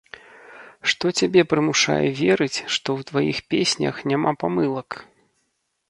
[0.91, 4.89] Што цябе прымушае верыць, што ў тваіх песнях няма памылак?